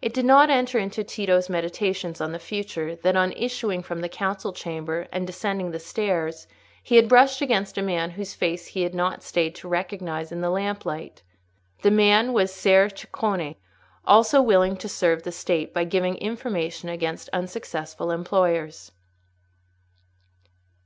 It 0.00 0.14
did 0.14 0.24
not 0.24 0.48
enter 0.48 0.78
into 0.78 1.04
Tito's 1.04 1.50
meditations 1.50 2.18
on 2.18 2.32
the 2.32 2.38
future, 2.38 2.96
that, 2.96 3.14
on 3.14 3.32
issuing 3.32 3.82
from 3.82 4.00
the 4.00 4.08
council 4.08 4.54
chamber 4.54 5.06
and 5.12 5.26
descending 5.26 5.70
the 5.70 5.78
stairs, 5.78 6.46
he 6.82 6.96
had 6.96 7.10
brushed 7.10 7.42
against 7.42 7.76
a 7.76 7.82
man 7.82 8.12
whose 8.12 8.32
face 8.32 8.68
he 8.68 8.84
had 8.84 8.94
not 8.94 9.22
stayed 9.22 9.54
to 9.56 9.68
recognise 9.68 10.32
in 10.32 10.40
the 10.40 10.48
lamplight. 10.48 11.22
The 11.82 11.90
man 11.90 12.32
was 12.32 12.54
Ser 12.54 12.88
Ceccone—also 12.88 14.40
willing 14.40 14.78
to 14.78 14.88
serve 14.88 15.24
the 15.24 15.30
State 15.30 15.74
by 15.74 15.84
giving 15.84 16.16
information 16.16 16.88
against 16.88 17.28
unsuccessful 17.34 18.10
employers. 18.10 18.92